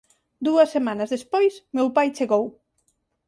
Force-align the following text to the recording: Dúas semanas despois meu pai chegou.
Dúas 0.47 0.69
semanas 0.75 1.11
despois 1.15 1.53
meu 1.75 1.87
pai 1.95 2.07
chegou. 2.17 2.45